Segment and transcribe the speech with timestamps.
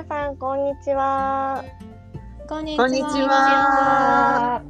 [0.00, 1.62] 皆さんこんにちは。
[2.48, 4.62] こんにこんにちは。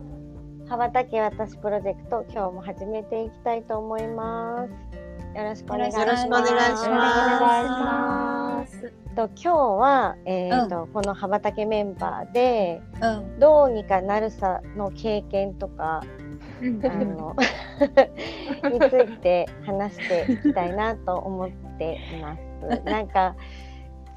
[0.68, 5.38] 羽ばたけ私プロジェクト今日も始めていきたいと思います。
[5.38, 6.04] よろしくお願いします。
[6.04, 8.92] よろしくお願いします。
[9.14, 17.36] と今日はえっ、と、この羽ばたけメンバーでうんどうにかなるさの経験とかあの
[18.68, 22.82] について話していきたいなと思っています。
[22.82, 23.36] なんか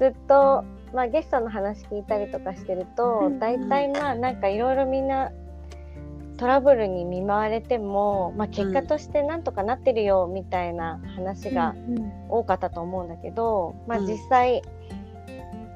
[0.00, 0.64] ずっと、
[0.94, 5.32] まあ、ゲストの話聞いたりとかしてると大体まあなんかいろいろみんな
[6.36, 11.74] トラブルに見舞われても、まあ、結果としてなんとかなってるよみたいな話が
[12.28, 14.06] 多かったと思うんだけど、まあ、うん。
[14.06, 14.62] 実際、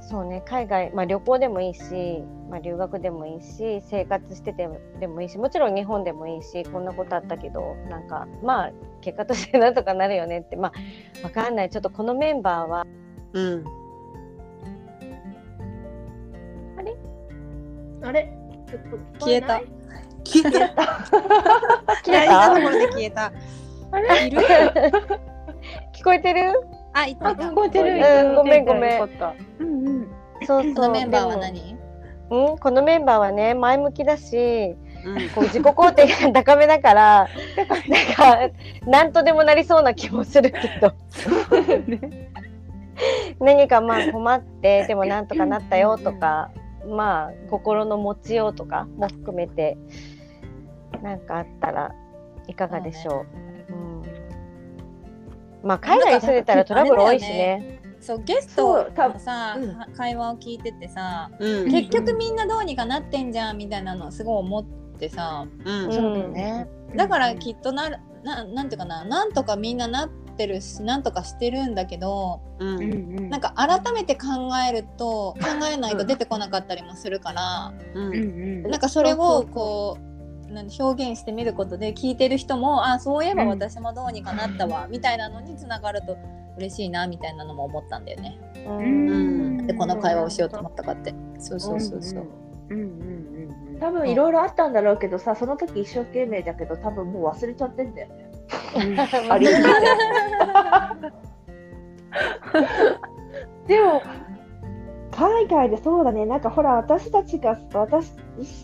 [0.00, 11.70] そうね海外、まあ、旅行でもいいし、まあ、留学でもいいし生活しててでもいいしもちろん日本でもいいしこんなことあったけどなんかまあ結果としてなんとかなるよねってまあわかんない。
[11.70, 12.86] ちょっとこのメンバーは
[13.34, 13.64] うん。
[18.02, 18.32] あれ？
[19.20, 19.60] 消えた。
[20.24, 20.68] 消えた？
[22.04, 22.54] 消えた。
[22.54, 23.32] ところで消えた。
[23.92, 24.26] あれ？
[24.26, 24.40] いる？
[25.94, 26.52] 聞こえてる？
[26.92, 27.30] あいた。
[27.30, 27.96] 聞こえてる、
[28.28, 28.98] うんごめんごめん。
[28.98, 29.10] そう
[30.46, 30.74] そう。
[30.74, 31.74] このメンバーはで何
[32.30, 35.28] もうんこのメンバーはね前向きだしうん。
[35.30, 37.66] こう自己肯定感 高めだからなん
[38.14, 38.54] か
[38.86, 40.92] 何とでもなりそうな気もするけど。
[43.40, 46.50] 何かまあ困ってでもなんとかなったよとか
[46.88, 49.76] まあ心の持ちようとかも含めて
[51.02, 51.94] なんかあったら
[52.46, 53.26] いかがでしょ
[53.68, 53.72] う。
[53.72, 54.02] うん
[55.62, 57.80] まあ海外に住んでたらトラブル多いしね。
[58.00, 61.70] そうゲストのさ、うんは会話を聞いててさ、うん。
[61.70, 64.64] 結局みんなどうにかなってんじゃんみたいなのすごい思っ
[64.98, 65.92] てさうん。
[65.92, 66.68] そうだよね。
[66.96, 72.80] だからきっとなるななんていうかななんとかみんななってるしなんとかしてるんだけどうん。
[72.80, 74.26] うんなんか改めて考
[74.66, 78.14] えると考えないと出てこなかったりもするから、うん。
[78.14, 86.16] うんなんかそれをこう表現してみることで聞いてる人もあそういえば私もどうにかなったわ、みたいなのにつながると
[86.56, 88.38] 嬉しいなみたいなのも思ったんだよね。
[88.66, 91.14] ううんんでこの会話をしようと思ったかって。
[91.38, 92.26] そうそうそうそう。
[92.70, 98.27] うんうんうんうん多分いろいろあったんだろうけどさその時一生懸命だけど多分もう忘れちゃってんだよね。
[99.30, 99.70] ありすぎて
[103.66, 104.02] でも
[105.18, 106.26] 海外でそうだね。
[106.26, 108.12] なんかほら私たちが私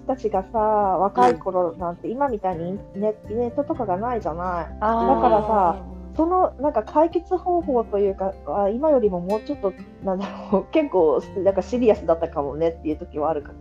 [0.07, 4.67] たちがさ若い頃なんて今みたいにネネットとかがないじゃない。
[4.69, 5.85] だからさ
[6.17, 9.73] そのなんか解決方法というかあ今よりももうちょっと
[10.05, 10.65] なんだろう。
[10.73, 13.59] 結構なんかシリアスだったかもねっていう時はあるかも。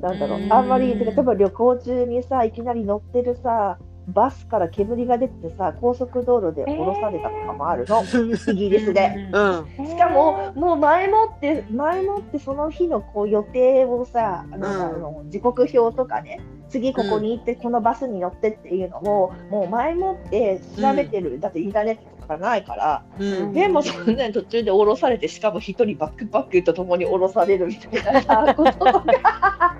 [0.00, 0.40] なんだろう。
[0.40, 0.52] うん。
[0.52, 3.78] あんまり例えば旅行中にさいきなり乗ってるさ
[4.08, 9.30] バスから煙が出てさ高速道路で降ろされたとかもあるの、イギリスで。
[9.32, 9.86] うん。
[9.86, 16.40] しかももう前もって前もってその日のこう予定をさあの、うん時刻表とかね
[16.70, 23.52] 次ここに行ってこのバスに乗ってっていうのも、もう前もって調べてる、だってインターネットとかないから、うん。
[23.52, 29.04] でもそんなに途中で降ろされてしかも一人バックパックとともに降ろされるみたいなさこととか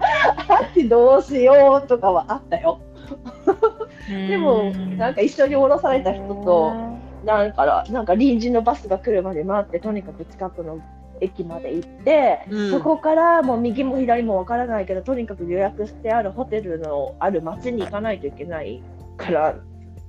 [0.49, 2.81] あってどうしようとかはあったよ。
[4.09, 6.73] でもなんか一緒に降ろされた人と
[7.25, 10.81] なんかなんか臨時のバスが来るまで待ってとにかく近くの
[11.21, 12.71] 駅まで行って、うん。
[12.71, 18.83] そこからもう右も左もわからないけどとにかく予約してあるホテルのある町に行かないといけない
[19.17, 19.55] から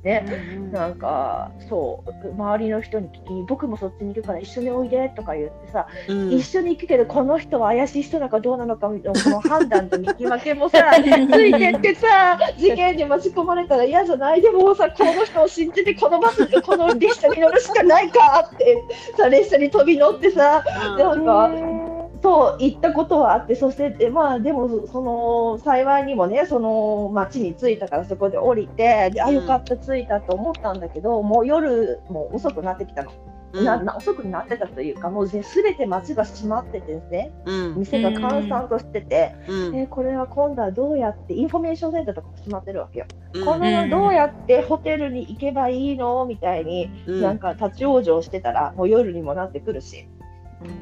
[0.03, 0.25] ね、
[0.71, 6.31] なんかそう周りの人に聞き僕もそっちに行くから一緒においでとか言ってさ、うん。
[6.31, 18.83] 一緒に行くけどこの人は怪しい人なのかどうなのかみたいな この判断と見極めもさついてってさ事件に巻き込まれたら嫌じゃないでもさこの人を信じてこのバスこの列車に乗るしかないかって
[19.15, 20.63] さ列車に飛び乗ってさ
[20.97, 21.51] なんか
[22.21, 33.11] そう行ったことはあってそしてでまあでもその幸いにもねその町に着いたからそこで降りてであよかった着いたと思ったんだけどもう夜もう遅くなってきたの。
[33.53, 33.65] うん。
[33.65, 37.79] なな遅くなってたというかもうすべて街が閉まっててですねうん。
[37.79, 39.75] 店が閑散としてて、うん。
[39.75, 46.25] えこれは今度はどうやってインフォメーションセンターとかも閉まってるわけよ、うんこのどうやってホテルに行けばいいの？
[46.25, 50.07] みたいに、うんなんか立ち往生してたらもう夜にもなってくるし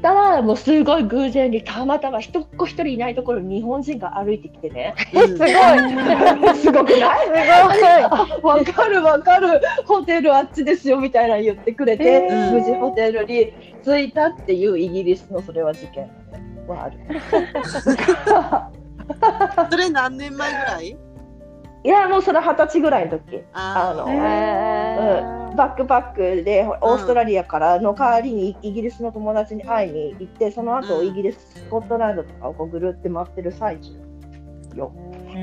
[0.02, 4.94] たらもうすごい偶然にたまたま一っ子一人いないところに日本人が歩いてきてね。
[5.14, 5.30] うん。
[5.30, 6.56] すごい？
[6.56, 7.28] すごくない。
[7.28, 9.62] すわかるわかる。
[9.86, 13.54] ホテルあっちですよみたいなの言ってくれて、えー無事ホテルに
[13.84, 16.10] 着いたっていうイギリスのそれは事件。
[16.68, 16.98] はある。
[19.72, 20.98] それ何年前ぐらい？
[21.84, 23.42] いやもうそれ二十歳ぐらいの時。
[23.54, 24.14] あのごい。
[24.14, 24.18] ー。
[24.18, 33.92] へーバックパックでオーストラリアからの代わりにイギリスの友達に会いに行ってその後うんイギリススコットランドとかをこうぐるって回ってる最中
[34.76, 34.92] よ。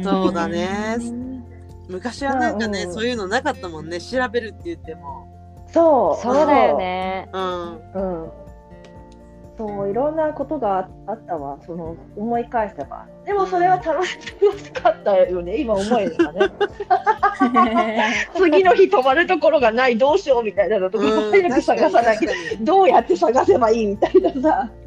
[0.03, 0.97] そうだね。
[1.89, 2.93] 昔はなんかね、うん。
[2.93, 4.01] そういうのなかったもんね。
[4.01, 5.29] 調べるって言っても。
[5.69, 6.23] そう。
[6.23, 6.79] そうだよ。
[6.79, 7.29] ね。
[7.33, 7.81] うん。
[7.95, 8.31] うん。
[9.59, 11.59] そういろんなことがああったわ。
[11.65, 13.07] その思い返せば。
[13.25, 14.19] でもそれは楽し
[14.73, 15.59] かったよね。
[15.59, 16.53] 今思えばね。
[18.37, 22.31] 次の日泊まるところがないどうしようみたいなのとかうん早く探さなきゃ
[22.61, 24.71] どうやって探せばいいみたいなさ。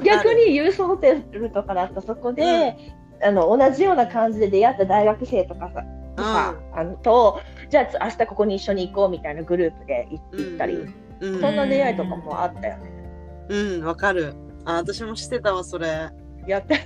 [0.00, 2.76] に逆にユースホテルとかだとそこで、
[3.22, 5.84] あの同じような感じで出会った大学生とかさ、
[6.16, 7.40] とかあのと
[7.70, 10.94] じゃあ明日ここに一緒に行こうみたいなグループで行行ったり、うん。
[11.20, 11.40] うん。
[11.40, 12.95] そんな出会いとかもあったよね。
[13.48, 14.34] うんわかる。
[14.64, 16.10] あ私もしてたわそれ。
[16.46, 16.80] やって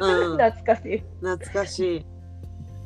[0.00, 0.38] うん。
[0.38, 2.06] 懐かしい、懐かし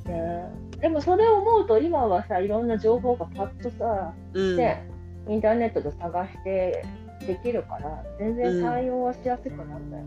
[0.07, 0.09] い。
[0.09, 0.51] ね。
[0.81, 4.57] でもそれを思うと今はさいろんな情報がパッとさ、うん。
[4.57, 4.89] ね
[5.29, 6.85] インターネットで探して
[7.27, 10.03] できるから全然対応はしやすくなったよ。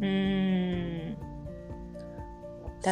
[0.00, 1.27] うん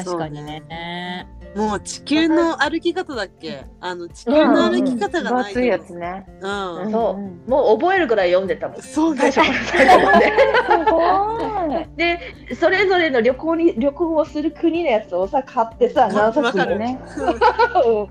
[0.04, 1.26] 確かにね。
[1.54, 3.64] もう地球の歩き方だっけ？
[3.80, 6.26] あの地球の歩き方がない分厚いやつね。
[6.40, 6.46] う
[6.88, 7.20] ん、そう。
[7.20, 8.82] うんもう覚えるぐらい読んでたもん。
[8.82, 10.26] そうだよ最初から最後まで。
[10.26, 11.86] すごい。
[11.96, 12.20] で
[12.56, 17.00] それぞれの旅行に旅行をする国のやつをさ買ってさ何冊もわかるね。
[17.16, 18.02] う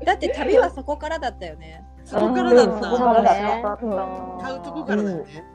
[0.00, 0.04] ん。
[0.04, 1.84] だって旅はそこからだったよね。
[2.04, 2.80] そこからだっうん。
[2.80, 3.62] た、そこからだね。
[4.42, 5.53] 買うとこからだよね、うん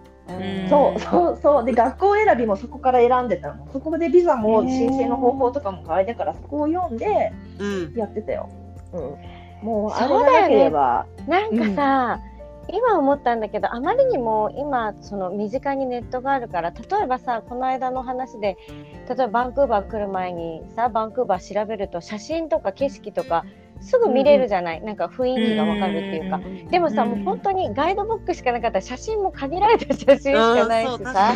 [0.69, 1.65] そうそうそう。
[1.65, 3.67] で学校選びもそこから選んでたの。
[3.71, 7.93] そこでビザも申請の方法とかも書いてからそこを読んでうん。
[7.95, 8.49] やってたよ、
[8.93, 10.31] うん、もうあれそうだよね。
[10.31, 11.75] がなければなん。
[11.75, 12.19] かさ、
[12.71, 18.57] 今思ったんだけどあまりにも今その身近にネットがあるから例えばさこの間の話で
[19.07, 23.45] 例えばバンクーバー来る前にさバンクーバー調べると写真とか景色とか
[23.81, 26.39] すぐ見れるじゃない、なんか雰囲気がわかるっていうか。
[26.69, 27.09] でもさ、うん。
[27.09, 31.35] もう本当にガイドブックしかなかったら写真も限られた写真しかないしさ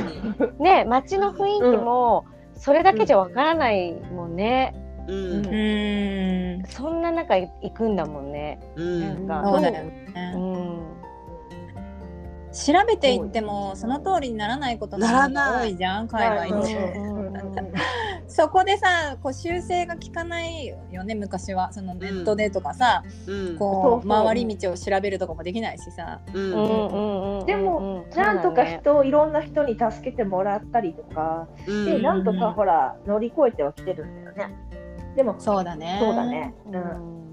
[0.59, 2.25] ね街の雰囲気も
[2.55, 4.73] それだけじゃわからないもんね、
[5.07, 5.45] うん。
[5.45, 6.63] うん。
[6.67, 8.59] そんな中行くんだもんね。
[8.75, 9.27] うん。
[9.27, 9.49] なんか。
[9.49, 10.33] そうだようね。
[10.35, 11.03] ん
[12.53, 17.52] 調べていってもその通りにならないことの方が多いじゃん海外ってうん
[18.43, 21.71] そこでさこう修正が効かないよね昔は。
[21.71, 23.57] そのネットでとかさ、うん。
[23.57, 26.19] こそう回り道を調べるとかもできないしさ。
[26.33, 26.39] で
[27.55, 31.85] もなんとか人をいろんな人に助けてもらったりとかうん。
[31.85, 34.53] でなんとかほら乗り越えてはきてるんだよね。
[35.15, 35.99] でもそうだね。
[36.01, 37.32] そうだね、ううんん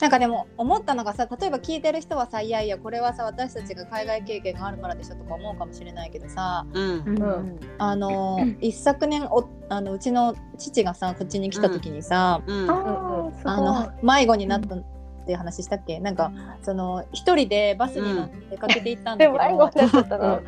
[0.00, 6.82] なんかでも思ったのがさ例えば聞いてる人はさいやいやこれはさ私たちが海外経験があるからでしょとか思うかもしれないけどさうん。
[6.82, 7.60] うん。
[7.78, 12.70] あの一昨年おあのうちの父がさこっちに来た時にさ、うん。
[12.70, 13.30] あ
[13.60, 14.76] の迷子になった
[15.24, 15.98] っていう話したっけ？
[16.00, 16.30] なんか
[16.62, 20.42] その一人でバスに出かけていったんだでけど。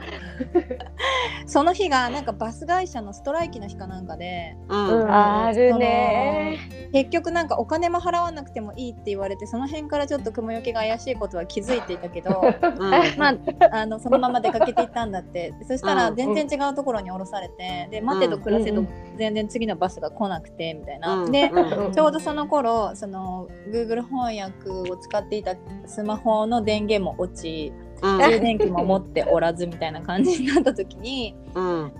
[1.47, 4.57] その日がなんかバス会社のストライキの日かなんかで。
[4.69, 5.01] うん。
[5.01, 5.11] うん。
[5.11, 6.59] あるね。
[6.93, 12.91] 結局なんかお金も払わなくてもいいって言われてその辺からちょっと雲行きが怪しいことは気づいていたけど うん。
[13.19, 13.35] まあ
[13.73, 15.55] あのそのまま出かけていったんだって。
[15.67, 16.17] そしたらうん。
[16.17, 18.85] 全然違うところに降ろされてで待てど暮らせど
[19.17, 21.15] 全然次のバスが来なくてみたいな。
[21.15, 21.33] うん。
[21.33, 21.93] でうん。
[21.93, 25.55] ちょうどその頃その Google 翻訳を使っていた
[25.87, 31.93] スマホの電源も落ちうん充電器も持っておらずみたいな感じになった時にうん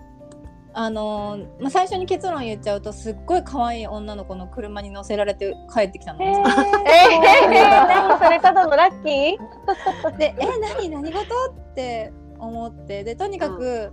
[0.79, 6.23] あのーまあ、最初に結論言っちゃうとすっごい可愛い女の子の車に乗せられて帰ってきたの。
[6.23, 6.43] えー、
[7.49, 10.17] 何それただのラッキー？
[10.19, 11.21] で「え何何事?」
[11.51, 13.91] って思ってでとにかく、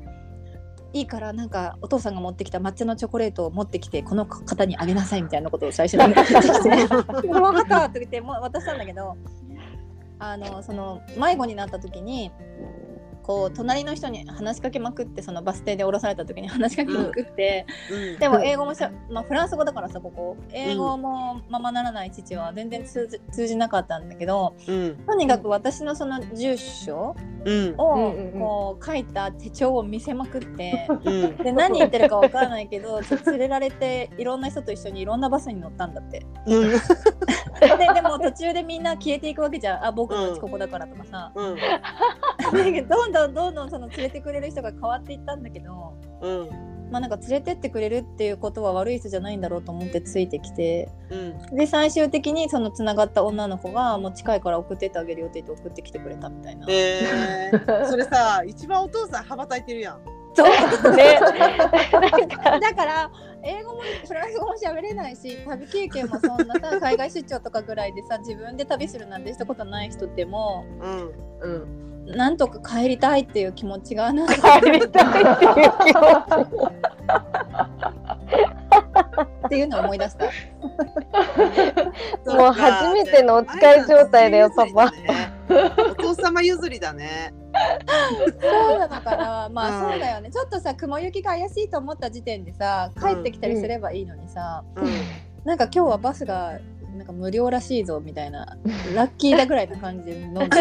[0.94, 6.70] いいからなんかお父さんが持ってきた抹茶のチョコレートを持ってきてこの方にあげなさいみたいなことを最初に 言ってきて
[7.28, 9.18] 「分かった」って言って渡したんだけど
[10.20, 12.32] あのその迷子になった時に
[13.24, 18.20] こう隣の人に話しかけまくってそのバス停で降ろされた時に話しかけまくって、うん。
[18.20, 24.98] でも英語もしゃ、まあ、フランス語だからさここ英語もままならない父は全然通じ通じなかったんだけどうん。
[25.08, 27.33] とにかく私のその住所うん
[27.78, 30.88] をこう書いた手帳を見せまくって。
[31.04, 31.38] うん。
[31.38, 36.26] で何言ってるかわからないけど ちょっと連れられていろんな人と一緒にいろんなバスに乗ったんだって。
[36.46, 36.70] うん。
[36.70, 36.78] で
[37.94, 39.86] でも途中でみんな消えていくわけじゃん。
[39.86, 41.58] あ僕の家ここだからとかさ、うん。
[42.88, 50.90] どんどんどんどんその連れてくれる人が変わっていったんだけどうんまあなんか連れてってくれるっていうことは悪い人じゃないんだろうと思ってついてきて。
[51.10, 51.56] うん。
[51.56, 56.68] で最終的にそのつながった女の子がもう近いから送ってってあげるよって言って送ってきてくれたみたいな。
[56.70, 60.02] えー、それさ一番お父さん羽ばたいてるやん。
[60.36, 60.96] そう。
[60.96, 71.12] ねだから英語もフランス語も喋れないし旅経験もそんなさ海外出張とかぐらいでさ自分で旅するなんてしたことない人でもうん。
[71.42, 71.93] うん。
[72.06, 74.62] なんとか帰りたいっていう気持ちがなんか。
[74.62, 75.52] 帰りたいっていう
[75.86, 76.04] 気持ち
[79.46, 80.26] っていうのを思い出した。
[80.26, 80.32] も
[82.50, 84.92] う初めてのお使い状態だよパパ。
[85.92, 87.34] お父様譲りだね。
[88.42, 89.50] そうなのかな。
[89.50, 89.92] まあうん。
[89.92, 90.32] そうだよね。
[90.32, 94.86] ちょっとさ雲行きが怪しいと思った時点でさ帰ってきたりすればいいのにさ、うん。
[95.46, 96.60] なんか今日はバスが
[96.94, 98.58] なんか無料らしいぞみたいな
[98.94, 100.60] ラッキーだぐらいな感じで飲んでた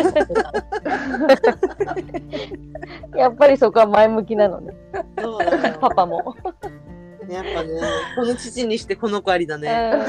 [3.19, 4.75] やっぱりそこは前向きなのね
[5.19, 5.79] そうだよ。
[5.81, 6.35] パパも。
[7.29, 7.81] やっぱね、
[8.17, 9.71] この父にしてこの子ありだうね。
[9.71, 10.07] ん。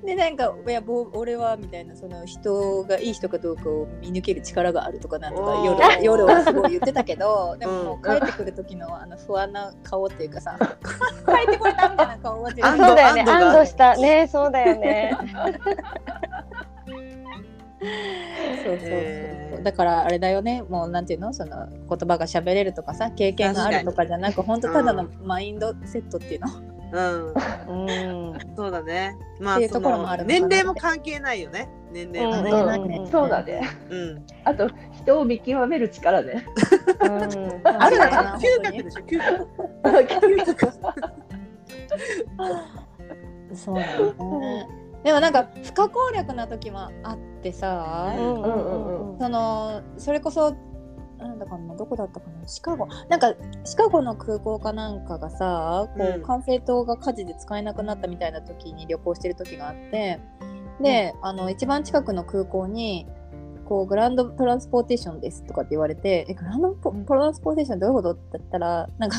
[0.04, 13.20] でなんかいやぼ俺はみたいなその人がいい人かどうかを見抜ける力があるとかなんとか夜夜はすごい言ってたけど でもも帰ってくる時のあの不安な顔っていうかさ 帰ってこれたみたいな顔はあ安そうだよね。
[13.20, 13.46] 安堵が。
[13.50, 13.96] 安堵した。
[13.96, 15.16] ねそうだよね。
[18.64, 20.62] そうそうそうだからあれだよね。
[20.62, 21.32] もうなんていうの？
[21.32, 26.48] その言葉が喋れるとかさ経験があるとかじゃなく本当ただのマインドセットっていうの、
[27.68, 28.38] うん、うん。
[28.56, 29.16] そうだね。
[29.40, 31.68] まあっていうそところもあるのかな年齢も関係ないよね。
[31.92, 32.50] 年齢もね。
[32.50, 33.10] うんうん。
[33.10, 33.62] そうだね。
[33.90, 34.26] うん。
[34.44, 36.46] あと人を見極める力ね。
[37.02, 37.10] うん。
[37.64, 38.38] あるのかな？
[38.38, 39.02] 嗅覚でしょ？
[39.02, 39.46] 嗅覚。
[43.54, 44.68] そうだよね
[45.04, 49.18] でもなんか不可抗力な時もあってさ、うんうんうんうん。
[49.18, 50.54] そのそれこそ
[51.18, 52.86] なんだかなどこだったかなシカゴ。
[53.08, 60.20] なんかシカゴの空港かなんかがさこう管制塔が火事で使えなくなったみたいな時に旅行してる時があって
[60.80, 63.06] で、あの一番近くの空港に
[63.66, 69.18] こうグランドトランスポーテーションですとかって言われてえグランドポトランスポーテーションどういうことって言ったらなんか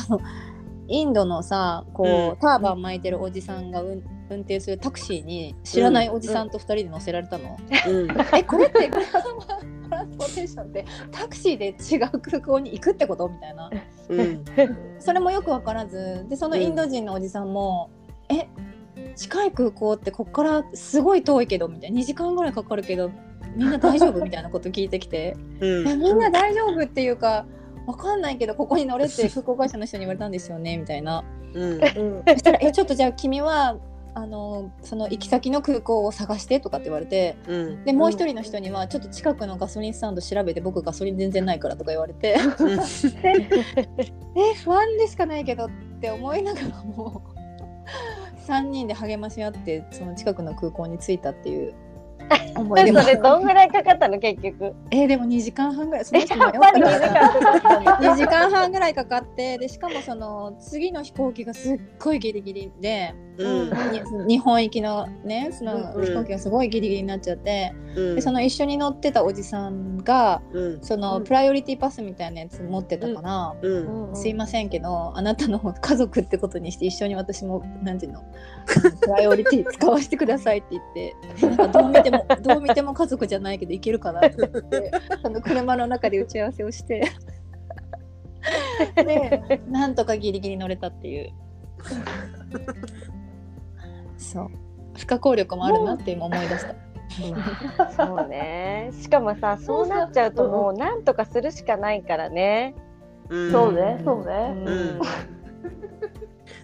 [0.88, 2.36] インドのさこう、うん。
[2.38, 7.56] ターバン巻いてるおじさんが運運転するタクシーに知らないおじさんと2人で乗せられたの？
[7.88, 8.10] うん。
[8.34, 10.84] えこれってグランドトランスポーテーションって？
[11.10, 13.28] タクシーで違う空港に行くってこと？
[13.28, 13.70] みたいな。
[14.08, 14.44] うん。
[14.98, 16.26] それもよく分からず。
[16.28, 17.90] でそのインド人のおじさんも
[18.28, 18.48] 「え
[19.16, 22.00] 近い空港ってこっからすごい遠いけど」みたいな。
[22.00, 23.10] 2時間ぐらいかかるけど
[23.56, 24.22] みんな大丈夫？
[24.22, 25.36] みたいなこと聞いてきて。
[25.60, 27.46] うん「えみんな大丈夫っていうか
[27.86, 31.24] 分かんないけどここに乗れって空港会社の人に言われたんですよね」みたいな。
[31.52, 31.72] うん。
[31.72, 32.22] うん。
[32.26, 33.76] そしたら「えちょっとじゃあ君は
[34.14, 37.36] あのその行き先の空港を探して」とかって言われて。
[37.46, 37.84] うん。
[37.84, 42.36] でもう一人の人にはちょっと近くのガソリンスタンド調べて僕ガソリン全然ないからとか言われて。
[44.34, 47.22] え不安でしかないけどって思いながらも
[48.46, 51.74] 3人で励まし合ってその近くの空港に着いたっていう
[52.56, 54.74] 思い出もそれどんぐらいかかったの結局？
[54.90, 57.68] えでも2時間半ぐらいその人やっぱり2時間かかった
[58.08, 63.70] 2時間半ぐらいかかってでしかもその次の飛行機がすっごいギリギリで、うん。
[64.26, 68.14] に日本行きのねそのうん飛行機がすごいギリギリになっちゃって、うん。
[68.16, 70.82] でその一緒に乗ってたおじさんがうん。
[70.82, 74.16] そのうんプライオリティパスみたいなやつ持ってたから、うん。
[74.16, 78.22] すいませんけどあなたの家族ってことにして一緒に私もなんていうの？
[79.00, 84.90] プライオリティ使わせてくださいって言ってなんかどう見てもどう見ても家族じゃないけどいけるかなって言って
[85.22, 87.12] あの車の中で打ち合わせをして
[88.96, 91.32] でなんとかギリギリ乗れたっていう
[94.16, 94.50] そう
[94.96, 96.74] 不可抗力もあるなって今思い出した。
[97.96, 98.90] そうね。
[98.92, 102.74] しかもさそうなっちゃうともうなんとかするしかないからね。
[103.28, 103.52] うん。
[103.52, 104.48] そうね、そううね。
[104.48, 105.00] ん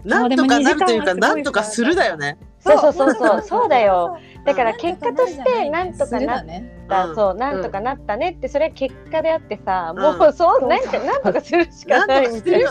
[0.05, 2.39] なんとかなるというか、なんとかするだよね。
[2.69, 2.93] そう。
[2.93, 3.43] そうそうそう。
[3.47, 4.19] そうだよ。
[4.45, 6.45] だから結果としてなんとかなっ。
[6.89, 10.03] た、うんそうなんとかなったねってそれは結果であってさ、うん。
[10.19, 12.71] もうそうなんかなんとかするしかないみたいな。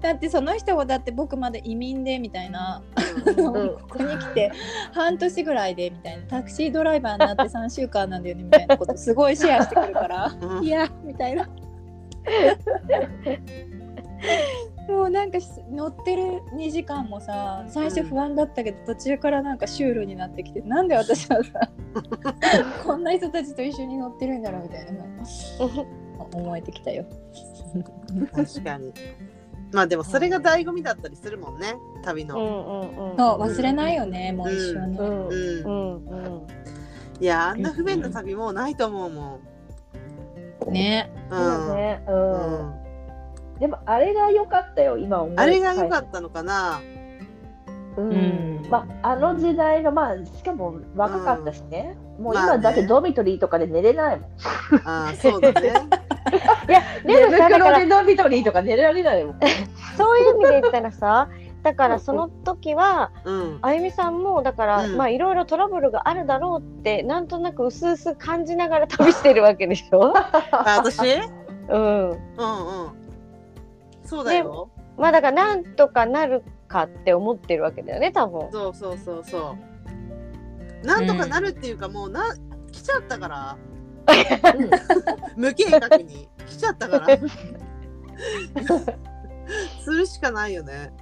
[0.00, 2.82] だってその人はだって僕まだ移民でみたいな、
[3.26, 3.34] うん。
[3.34, 4.50] ここに来て
[4.92, 6.22] 半年ぐらいでみたいな。
[6.24, 10.32] タクシードライバーになって3週間なんだよねみたいなことすごいシェアしてくるから。
[10.40, 10.64] うん。
[10.64, 11.48] いやみたいな。
[14.88, 21.68] もうなんかし乗ってる2時間もさ最初不安だったけど、途中からなんかシュールになってきてなんで私はさ
[22.84, 25.04] こんな人たちと一緒に乗ってるんだろうみたいな
[26.32, 27.04] 思えてきたよ。
[28.34, 28.92] 確かに。
[29.72, 32.36] まあでもそれが醍醐味だったりするもんね、旅の。
[32.36, 33.16] うんうんうん。
[33.16, 34.98] そう忘れないよね、もう一生ね。
[34.98, 36.46] うんうんうんうん。
[37.20, 39.40] いやあんな不便な旅もうないと思うも
[40.68, 40.72] ん。
[40.72, 41.34] ねう。
[41.34, 42.02] んね。
[42.08, 42.12] う。
[42.12, 42.79] うんん
[43.60, 46.80] でもあれが良かったよ今思いあれが良かったのかな？
[47.96, 48.62] ううん。
[48.62, 54.30] ん、まああの時代がまあしかも若かったしね、もうまあね今だってドミトリーとかで寝れないもん、
[54.84, 55.74] ああそうだね。
[56.68, 59.40] いやでもだからドミトリーとか寝られないもん。
[59.98, 61.28] そういう意味で言ったらさ
[61.62, 63.58] だからその時はうん。
[63.60, 64.96] あゆみさんもだから、うん。
[64.96, 71.00] まあいろいろトラブルがあるだろうってなんとなくうすうす感じながら旅してるわけでしょ、 あ私？
[71.68, 72.99] うん、うんうん。
[74.10, 74.68] そうだよ。
[74.98, 78.50] まあだからなんとかなるかって思ってるわけだよね多分。
[78.50, 79.56] そうそうそうそ
[80.82, 80.86] う。
[80.86, 82.34] なんとかなるっていうか、もうな
[82.72, 83.56] 来ちゃったから。
[85.36, 87.06] 無計画に来ちゃったから。
[89.84, 90.92] するしかないよね。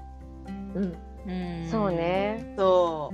[0.75, 0.95] うん、
[1.27, 2.55] うんそうね。
[2.59, 3.11] そ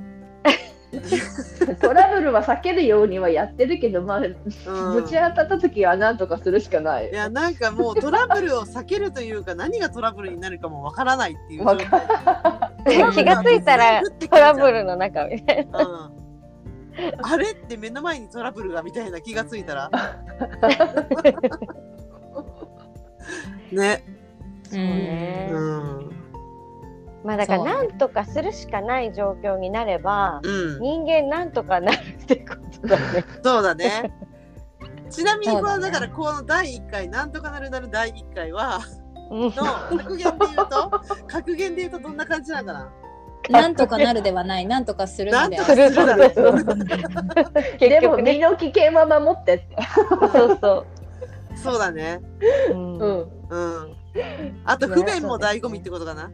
[1.80, 4.36] トラブルは避けるようにはやってるけどまあう。
[4.66, 5.02] うん。
[5.02, 5.14] ぶち。
[5.14, 7.10] 当たった時はなんとかするしかない。
[7.10, 11.64] いやなんかもうトラブルを避けるというか何がトラブルになるかもわからないっていう
[13.12, 15.78] 気がついたらトラブルの中みたいな。
[15.80, 16.12] うん、
[17.22, 19.90] あれって目の前にトラブルがみたいな気がついたら。
[23.72, 24.04] ね。
[24.70, 24.86] うそうん。
[24.86, 25.58] ねう
[26.00, 26.03] ん
[27.24, 30.80] まあだからそうなんとかするしかない状況になればうん。
[30.80, 33.24] 人間なんとかなるってことだね。
[33.42, 34.12] そうだね。
[35.08, 38.80] ちなみにこのだからこの第1回なんとかなるなる第1回は
[39.30, 39.40] うん。
[39.42, 43.60] の格言で言うと 格言で言うとどんな感じなのかな？
[43.60, 44.66] なんとかなるではない。
[44.66, 46.68] なんとかするのであなんとかるするだねそう結
[47.78, 49.54] でも局ね身の危険は守って。
[49.54, 49.76] って、
[50.32, 50.86] そうそ
[51.56, 52.20] そうだね。
[52.70, 52.72] う。
[52.72, 52.98] うん。
[52.98, 53.96] うん、うん。
[54.64, 56.30] あと不便も醍醐味ってことかな？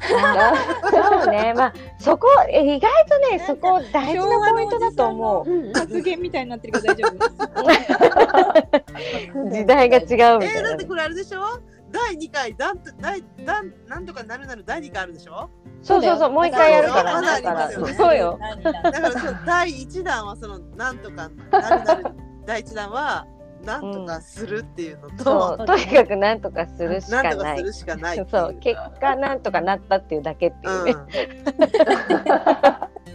[0.00, 5.50] そうね、まあそこえ意外とねそこ大事なポイントだと思う。
[5.50, 7.14] うん発言みたいになってるけど大丈夫
[9.50, 10.84] 時代が違うみえたー、いなだって。
[10.84, 11.40] これあれでしょ？
[11.92, 15.48] 第2回だんと第だんなんとかなるなる第2回あるでしょ？
[15.82, 17.22] そうそうそうもう一回やるから。
[17.96, 18.38] そうよ。
[18.62, 19.10] だから
[19.46, 22.04] 第1弾はそのなんとかなるなる
[22.46, 23.26] 第1弾は
[23.64, 27.32] なんとかするっていうのと、そうとにかくなんとかするしかない。
[27.32, 28.28] とかするしかないっていう。
[28.30, 30.94] そう結果なんとかなったっていうだけっていうね。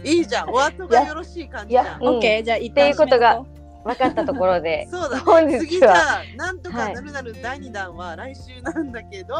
[0.02, 0.48] うん、 いいじゃん。
[0.48, 2.08] 終わっとがよろしい感じじゃいやんうん。
[2.16, 4.88] オッケーじゃあ一っていう旦ことが締めとこ分かったところで。
[4.92, 5.16] そうだ。
[5.16, 5.60] ね本日は。
[5.60, 9.36] 次じゃあなんとかなるなる第2弾は来週なんだけど、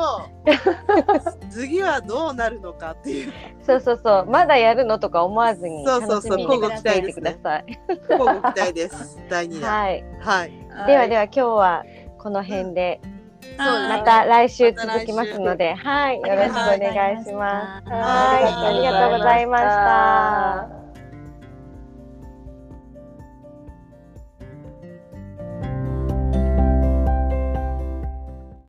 [1.51, 3.33] 次はどうなるのかっていう。
[3.63, 4.27] そうそうそう。
[4.27, 6.31] まだやるのとか思わずにそうそうそう。
[6.31, 7.81] 楽しみに交互期待していてくですねださい。
[8.11, 9.19] 交互期待です。
[9.29, 9.71] 第2弾。
[9.71, 10.05] はい。
[10.21, 11.85] はい、うではでは今日は
[12.19, 13.01] この辺で。
[13.03, 13.21] はい
[13.89, 17.91] また来週続きますので、はい、よろしくお願いします。
[17.91, 18.69] はい。
[18.69, 20.80] ありがとうございました。